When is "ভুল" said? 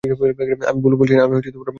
0.83-0.93